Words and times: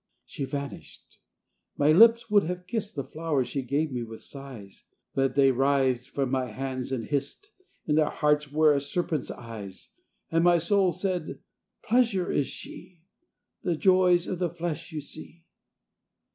She 0.25 0.45
vanished. 0.45 1.19
My 1.77 1.91
lips 1.91 2.27
would 2.31 2.41
have 2.45 2.65
kissed 2.65 2.95
The 2.95 3.03
flowers 3.03 3.47
she 3.49 3.61
gave 3.61 3.91
me 3.91 4.01
with 4.01 4.23
sighs, 4.23 4.85
But 5.13 5.35
they 5.35 5.51
writhed 5.51 6.09
from 6.09 6.31
my 6.31 6.47
hands 6.47 6.91
and 6.91 7.03
hissed, 7.05 7.51
In 7.85 7.97
their 7.97 8.09
hearts 8.09 8.51
were 8.51 8.73
a 8.73 8.79
serpent's 8.81 9.29
eyes. 9.29 9.89
And 10.31 10.43
my 10.43 10.57
soul 10.57 10.91
said, 10.91 11.41
"Pleasure 11.83 12.31
is 12.31 12.47
she. 12.47 13.03
The 13.61 13.75
joys 13.75 14.25
of 14.25 14.39
the 14.39 14.49
flesh 14.49 14.91
you 14.91 15.01
see." 15.01 15.45